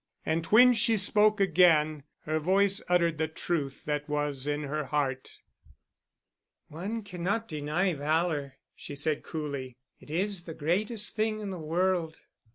And 0.25 0.43
when 0.47 0.73
she 0.73 0.97
spoke 0.97 1.39
again, 1.39 2.01
her 2.23 2.39
voice 2.39 2.81
uttered 2.89 3.19
the 3.19 3.27
truth 3.27 3.85
that 3.85 4.09
was 4.09 4.47
in 4.47 4.63
her 4.63 4.85
heart. 4.85 5.37
"One 6.69 7.03
cannot 7.03 7.47
deny 7.47 7.93
valor," 7.93 8.55
she 8.75 8.95
said 8.95 9.21
coolly. 9.21 9.77
"It 9.99 10.09
is 10.09 10.45
the 10.45 10.55
greatest 10.55 11.15
thing 11.15 11.37
in 11.39 11.51
the 11.51 11.59
world." 11.59 12.17